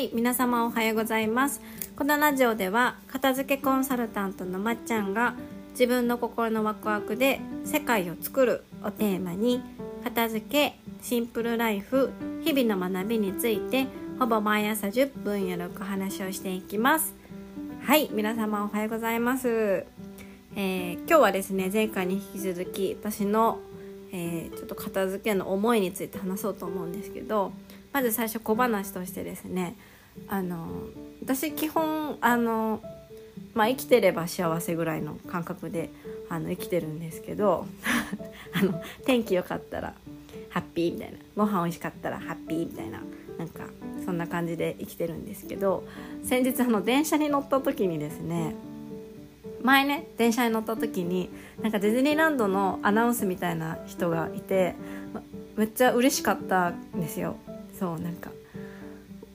[0.00, 1.60] い皆様おはようございます。
[1.94, 5.34] このラジオでは片付けコンサルタントのまっちゃんが
[5.72, 9.62] 自分の心のワクワクで世界を作るをテーマに
[10.02, 13.88] 片付けシンプルライフ日々の学びについて
[14.18, 17.14] ほぼ毎朝10分よろく話をしていきます。
[17.82, 23.58] はい皆様おはようございます、えー、今日はですね前回に引き続き私の、
[24.12, 27.52] えー、ちょっと片付けの思いについて話そうと思うんですけど
[27.92, 29.76] まず最初小話としてですね
[30.28, 30.66] あの
[31.22, 32.80] 私基本あの
[33.54, 35.90] まあ生きてれば幸せぐらいの感覚で
[36.28, 37.66] あの生きてるんですけど
[38.54, 39.94] あの天気良かったら
[40.50, 43.00] ハッピーみたいなご飯美味しかったらハッピーみたいな
[43.38, 43.64] なんか
[44.04, 45.84] そんな感じで生きてるんですけど
[46.22, 48.54] 先日あの電車に乗った時にですね
[49.62, 51.30] 前ね電車に乗った時に
[51.62, 54.74] なんかディズニーランドのアナウンスみたいな人がいて
[55.56, 57.36] めっちゃ嬉しかったんですよ。
[57.78, 58.30] そうなんか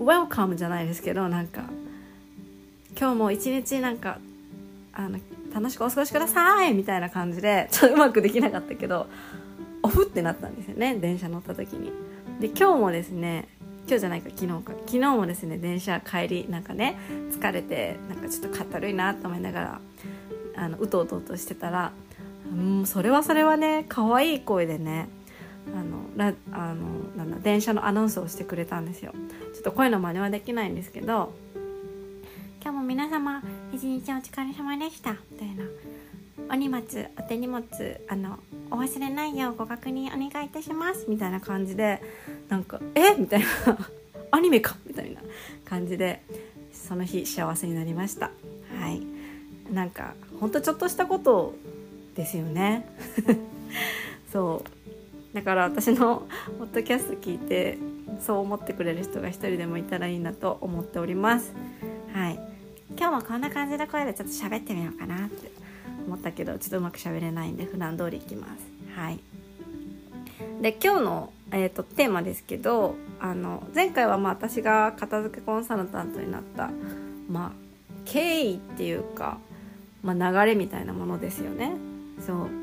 [0.00, 1.64] ウェルカムじゃないですけどなんか
[2.98, 4.18] 今日も一日なんか
[4.92, 5.18] あの
[5.54, 9.06] 楽しくお過ごしくださいみたいな感じでちょっとうまくできなかったけど
[9.82, 11.92] オフってなったんですよね電車乗った時に。
[12.40, 13.48] で今日もですね
[13.86, 14.72] 今日じゃないか昨日か。
[14.86, 16.98] 昨日もですね電車帰りなんかね
[17.30, 19.80] 疲れてなんかちょっとかったるいなと思いながら
[20.56, 21.92] あのうとうとうとしてたら
[22.50, 25.08] うんそれはそれはね可愛い声でね
[25.74, 29.12] あのラあのなんだ電車のアナウンスをしてくれたんですよ。
[29.54, 31.32] ちょっと声の真似はできないんですけど
[32.62, 35.64] 「今日も皆様一日お疲れ様でした」みたいな
[36.50, 36.84] 「お荷物
[37.18, 37.64] お手荷物
[38.08, 38.38] あの
[38.70, 42.02] お忘れないようご確認お願いいたします」みたいな感じで
[42.48, 43.14] なんか「え？
[43.18, 43.46] みたいな
[44.32, 45.20] 「アニメか!」みたいな
[45.64, 46.22] 感じで
[46.72, 48.30] その日幸せになりました。
[48.78, 49.00] はい。
[49.72, 51.54] なんかほんとちょっとしたこと
[52.16, 52.88] ですよね。
[54.32, 54.79] そう。
[55.32, 56.26] だから私の
[56.58, 57.78] ポッドキャスト聞いて
[58.20, 61.52] そう思ってくれる人が一人でもいたらいいなと思っております。
[62.12, 62.40] はい。
[62.98, 65.50] 今日もこんな感じの声でちょっと喋ってみようかなって
[66.06, 68.98] 思ったけどちょっとうまく喋れないんで普段通りいきます。
[68.98, 69.20] はい。
[70.60, 76.70] で今日の、えーと、テーマですけどあの前回はまあ私が片付けコンサルタントになった
[77.28, 77.52] まあ
[78.04, 79.38] 経緯っていうか、
[80.02, 81.72] まあ、流れみたいなものですよね。
[82.26, 82.59] そう。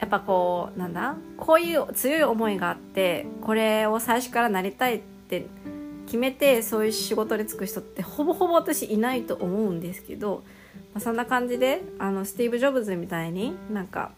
[0.00, 5.46] やっぱこうなんだこういう強い思いがあってこれを最初からなりたいって
[6.06, 10.42] 決めてそういう仕事に就く人ってほぼほぼ私いないと思うんですけど、
[10.94, 14.10] まあ、そんな感じであのスティーブ・ジョブズみたいになんか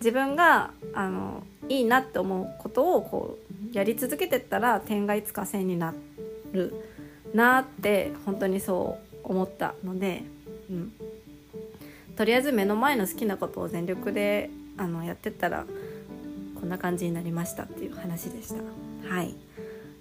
[0.00, 3.38] 自分があのいいなって思うことをこ
[3.72, 5.92] うやり続けてったら点がいつか線にな
[6.52, 6.74] る
[7.34, 10.22] なって本当にそう思ったので、
[10.70, 10.92] うん、
[12.16, 15.64] とりあえず目の前の好きなことを全力であのやってったら
[16.58, 19.14] こんな感じになりましたっていう話でした。
[19.14, 19.34] はい。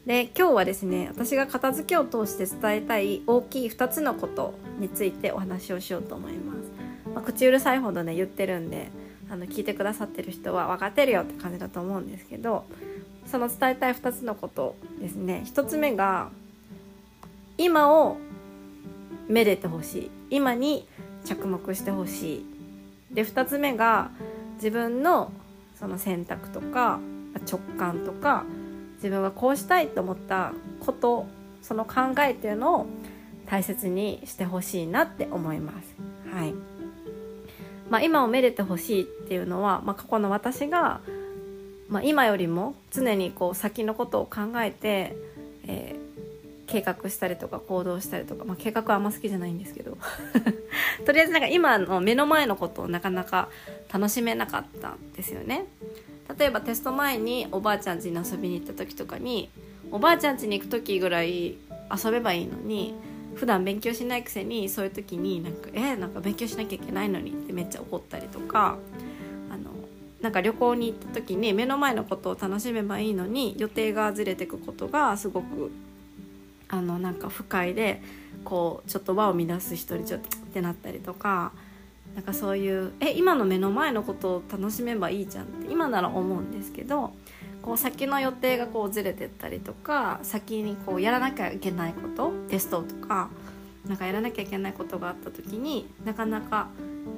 [0.05, 6.71] で今日はですね私が片付けを通して伝えたい大きい2つのことについてお話をしようと思います、
[7.11, 8.89] まあ、口うるさいほどね言ってるんで
[9.31, 12.65] あの聞いてくださってる人は分かってるよって感じだと思うんですけど
[13.25, 15.43] その伝えたい2つのことですね。
[15.47, 16.29] 1つ目が
[17.57, 18.17] 今を
[19.27, 20.11] めでてほしい。
[20.29, 20.87] 今に
[21.23, 22.45] 着目してほしい。
[23.15, 24.11] で2つ目が
[24.55, 25.31] 自分の
[25.79, 26.99] その選択とか
[27.49, 28.45] 直感とか
[28.95, 31.27] 自分がこうしたいと思ったこと
[31.61, 32.85] その考えっていうのを
[33.45, 35.95] 大切にしてほしいなって思います。
[36.33, 36.53] はい
[37.89, 41.01] まあ、今をめでてほしいっていうのは、まあ、過去の私が、
[41.87, 45.15] まあ、今よりも常にこう先のことを考えて、
[46.67, 49.97] 計画したりとか行動したりとか、まあ、計画はあんま好きじゃないんですけど。
[51.05, 53.49] とりあえずなんか今の目の前のことをなかなか
[53.93, 55.65] 楽しめなかったんですよね。
[56.37, 59.49] 例えばテスト前におばあちゃん家に遊びに行った時とかに
[59.91, 61.57] おばあちゃん家に行く時ぐらい
[62.03, 62.95] 遊べばいいのに
[63.35, 68.77] 普段勉強しないくせにそういう時になんか「えー、なんか勉強しなきゃいけないのに」ってめっちゃ怒ったりとか
[69.51, 69.71] あの
[70.21, 75.71] なんか旅行に行った時に目の前のことを楽しめばいいのに予定がずれてくことがすごく
[76.75, 78.01] あのなんか不快で
[78.43, 81.53] こうちょっと輪を乱す人にちょっとってなったりとか
[82.15, 87.13] なんかそういうえ今の目の前のことを楽しめばいいじゃんって今なら思うんですけど
[87.61, 93.29] こう先の予定がこうずれてったりとか先にこうやらなきゃいけないことテストとか
[93.87, 96.67] なんかやらなきゃいけないことがあった時になかなか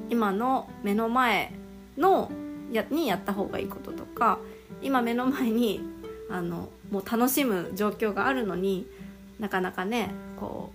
[0.09, 1.51] 今の目の前
[1.98, 2.31] の
[2.71, 4.39] やにやった方がいいこととか
[4.81, 5.81] 今目の前に
[6.30, 8.86] あのもう楽しむ状況があるのに
[9.39, 10.72] なかなかねこ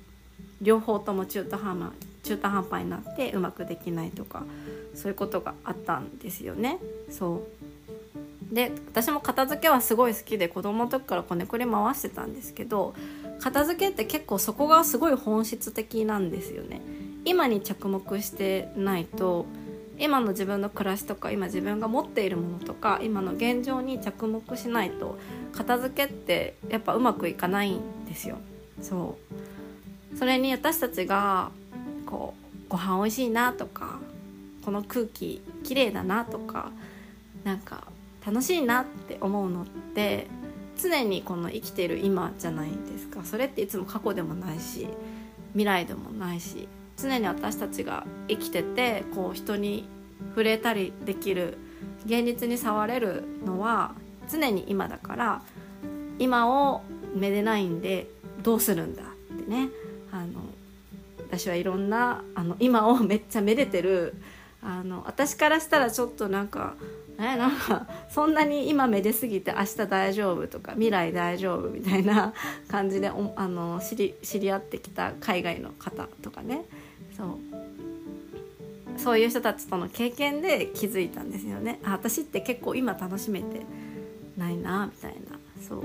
[0.61, 1.93] う両方とも中途半端
[2.23, 4.44] 中途半端になってうまくできないとか
[4.94, 6.79] そういうことがあったんですよね。
[7.11, 7.43] そ
[8.50, 8.55] う。
[8.55, 12.94] で私も片付けはすごい好きで子供の時からこねくり回してたんですけど
[13.41, 16.81] 片付けって結構そこがすごい本質的なんですよね。
[17.25, 19.47] 今に着目してないと
[19.99, 25.19] 今の自分の暮らしとか今自分が持っているものとか今の現状に着目しないと
[25.53, 28.38] 片付けってやっぱうまくいかないんですよ。
[28.82, 29.17] そ
[30.14, 30.19] う。
[30.19, 31.50] それに私たちが
[32.06, 33.99] こうご飯おいしいなとか
[34.64, 36.70] この空気綺麗だなとか
[37.44, 37.84] なんか
[38.25, 40.26] 楽しいなって思うのって
[40.81, 43.25] 常にこの生きてる今じゃないですか。
[43.25, 44.88] それっていつも過去でもないし
[45.52, 49.88] 未来でもないし常に私たちが生きててこう人に
[50.31, 51.58] 触れたりできる
[52.06, 53.94] 現実に触れるのは
[54.31, 55.43] 常に今だから
[56.19, 56.82] 今を
[57.14, 58.08] めでないんで
[58.43, 59.06] どうするんだっ
[59.39, 59.69] てね。
[60.11, 60.43] あの
[61.33, 64.15] 私はいろんなあの今を めっちゃめでてる
[64.62, 66.75] あの私からしたらちょっとなんか
[67.19, 72.35] えなんかそんなに今めですぎて明日大丈夫とか未来大丈夫みたいな
[72.69, 76.65] 感じでおあの知り知り合ってきた海外の方とかね。
[77.17, 77.29] そう。
[78.99, 81.81] そういう人たちとの経験で気づいたんですよね。
[81.83, 83.62] あ私って結構今楽しめて
[84.37, 85.39] ないなみたいな。
[85.67, 85.83] そう。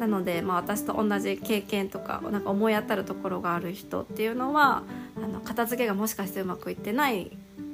[0.00, 4.82] なので、まあ、私と同じ経験とかなんか思い当たるところがある人っていうのは
[5.22, 7.30] あの片付けがもしかしてうまくいってない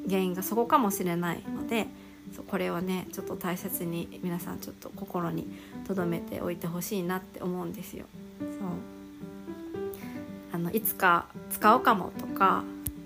[0.08, 1.87] 原因がそこかもしれないので
[2.49, 5.46] これをねちょっと大切に皆さんちょっと心に
[5.87, 8.06] 留めておいてほしいなって思うんですよ。
[8.40, 8.50] そう
[10.52, 12.64] あのいつか使おうかもとか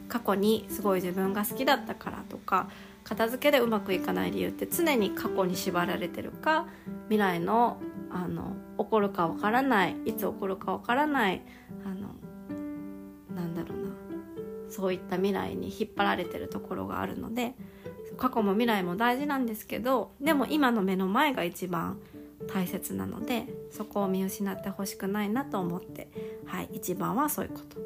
[0.08, 2.69] 過去にすごい自分が好きだったからとか
[3.05, 6.67] 片付けでうまくいかない理由って常に過去に縛られてるか
[7.08, 7.76] 未来の
[8.11, 11.43] あの起こるかわからないいつ起こるかわからない
[11.85, 12.09] あの
[13.35, 13.91] なんだろうな
[14.69, 17.55] そういった未来に引っ張られてるところがあるので
[18.17, 21.99] 過去も未来も大事なんですけどでも今の目の前が一番
[22.53, 26.09] 大切なのでそこを見失ってほしくないなと思って、
[26.47, 27.77] はい、一番はそういうこと。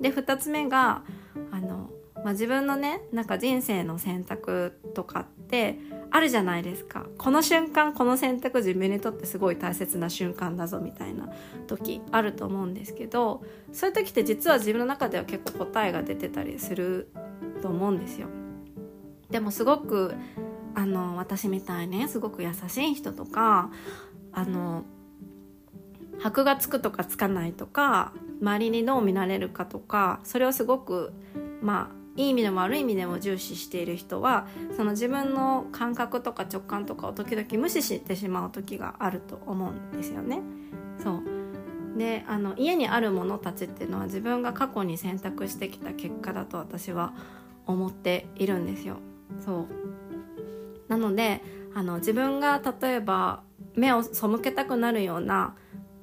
[0.00, 1.02] で2つ目が
[1.50, 5.78] あの、まあ、自分のねなんか人生の選択とかって
[6.14, 11.28] あるじゃないですかこの瞬間この選択自分にとってすごい大切な瞬間だぞみたいな
[11.66, 13.42] 時あると思うんですけど
[13.72, 17.10] そういう時って実は自分の中では結構答えが出てたりする
[17.62, 18.28] と思うんですよ。
[19.30, 20.14] でもすごく
[20.74, 23.70] あの私みたいねすごく優しい人とか
[24.32, 24.84] あの
[26.18, 28.12] 箔がつくとかつかないとか
[28.42, 31.14] 周りにどう見られるかとかそれをすごく
[31.62, 40.40] まあいい意味でも悪い意味でも重視している人はその自分の感覚とか直感とかを時々無視してしまう時があると思うんですよね。
[41.02, 41.22] そう
[41.98, 47.12] であの家にあるものたちっていうのは自分が過去に選択してきた結果だと私は
[47.66, 48.98] 思っているんですよ。
[49.40, 49.66] そう
[50.88, 51.42] なので
[51.74, 53.42] あの自分が例えば
[53.74, 55.54] 目を背けたくなるような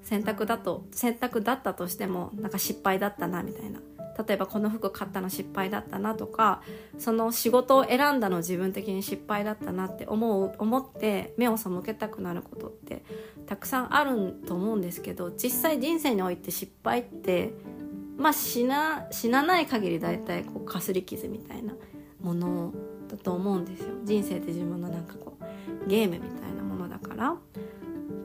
[0.02, 3.80] 選択だと選択だったとしてもなんか失敗だったなみたいな
[4.18, 6.62] 例えばこの服買ったの失敗だったなとか
[6.98, 13.04] その仕事を選んだの自分的に失敗だったなって思う思って目を背けたくなることって
[13.46, 17.54] たくさんあると思うんですけど実際人生において失敗って
[18.18, 21.74] まあ死な死なない限り大体こうかすり傷みたいな
[22.22, 22.74] もの
[23.08, 23.90] だと思うんですよ。
[24.04, 27.36] 人生って自分のなんかこうゲームみたいなものだから。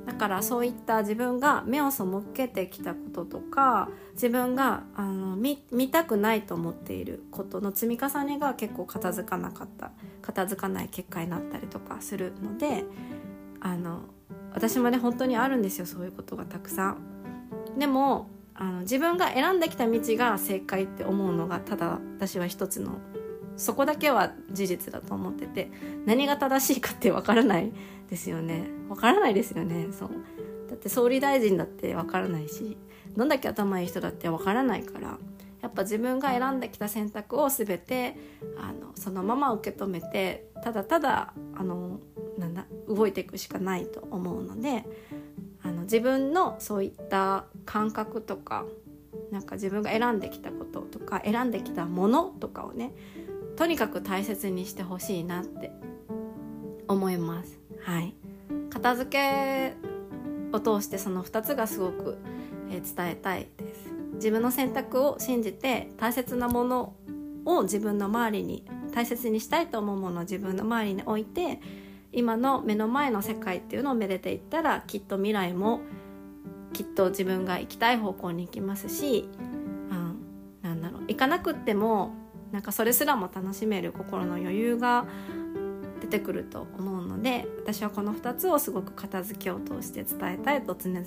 [0.07, 5.57] だからそういった自分が目を背けてきたこととか自分があの見
[5.91, 12.85] たくないと思っていることの積み重ねが結構片付かなかった片付かない結果になったりとかするので
[13.61, 14.03] あの
[14.53, 16.99] 私もね本当にあるんですよそういうことがたくさん。
[17.79, 22.99] でもあの自分が選んできた道が正解って思うのがただ私は一つの
[23.57, 25.71] そこだけは事実だと思ってて
[26.07, 27.73] 何が正しいかってわからない
[28.11, 28.65] ですよね。
[28.89, 29.89] わからないですよね。
[29.93, 30.11] そう。
[30.69, 32.77] だって総理大臣だってわからないし
[33.17, 35.19] どんだけ頭いい人だってわからないから
[35.63, 38.17] やっぱ自分が選んできた選択を全て
[38.59, 42.01] あのそのまま受け止めてただただあの
[42.39, 44.85] なんだ動いていくしかないと思うので
[45.63, 48.65] あの自分のそういった感覚とか
[49.31, 52.93] なんか自分が選んできたこととか選んできたものとかをね
[53.57, 55.73] とにかく大切にしてほしいなって
[56.89, 57.59] 思います。
[57.83, 58.15] はい。
[58.71, 59.75] 片付け
[60.53, 62.19] を通してその2つがすごく、
[62.71, 63.93] えー、伝えたいです。
[64.15, 66.95] 自分の選択を信じて大切なもの
[67.45, 71.61] を自分の周りに大切にしたいと思うものを自分の周りに置いて
[72.13, 75.81] 今の目の前の世界っていうのをめでていったらきっと未来も
[76.73, 79.29] きっと自分が行きたい方向に行きますし、
[79.91, 80.17] うん、
[80.63, 82.15] なんだろう行かなくっても
[82.55, 85.07] なんかそれすらも楽しめる心の余裕が
[86.01, 91.05] 出てくると思うので私はこの2つをすごく片付けを通して伝えたいと常々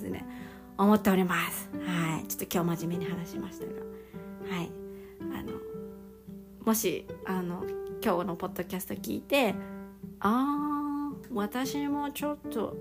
[0.76, 3.72] 思っておりますはいちょっと今日真面目に話しましたが
[4.56, 4.70] はい
[5.22, 5.52] あの
[6.66, 7.64] もしあの
[8.04, 9.54] 今日のポッドキャスト聞いて
[10.20, 12.76] あー私もちょっと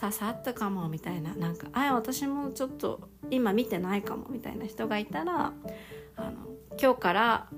[0.00, 5.52] 刺さったかもみたいななんかあ私もちょっと今見てないかもみたいな人がいたら
[6.14, 6.32] あの
[6.80, 7.48] 今日から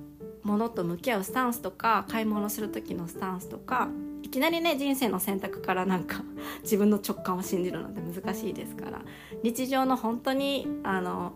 [0.50, 3.88] 物と向き合うスタンスとか買い物する時のスタンスとか
[4.22, 6.22] いきなりね人生の選択からなんか
[6.62, 9.02] 自分の直感を信じるのって難しいですから
[9.42, 11.34] 日常の本当にあの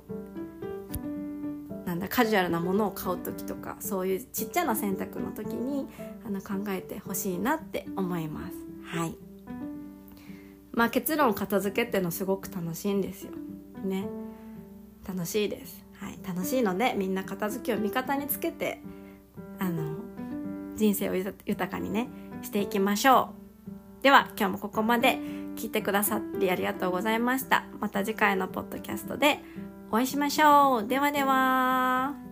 [1.86, 5.86] なんだカジュアルなものを買う時とかそういうちっちゃな選択の時に
[6.26, 8.54] あの考えてほしいなって思います。
[8.84, 9.16] はい。
[10.72, 13.32] まあ結論片付けってのすごく楽しいんですよ。
[13.84, 14.08] ね。
[15.06, 15.84] 楽しいです。
[16.00, 16.18] はい。
[16.26, 18.82] 楽しいのでみんな片付けを味方につけて
[20.76, 22.08] 人生を豊かにね
[22.42, 23.34] していきましょ
[24.00, 24.02] う。
[24.02, 25.18] では今日もここまで
[25.56, 27.64] 聞いてくださってありがとうございました。
[27.80, 29.40] また次回のポッドキャストで
[29.90, 30.86] お会いしましょう。
[30.86, 32.23] ではでは。